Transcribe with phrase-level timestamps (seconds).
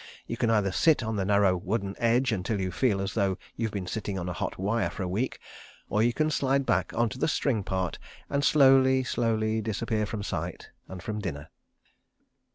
[0.25, 3.67] You can either sit on the narrow wooden edge until you feel as though you
[3.67, 5.37] have been sitting on a hot wire for a week,
[5.89, 10.23] or you can slide back on to the string part and slowly, slowly disappear from
[10.23, 11.51] sight, and from dinner.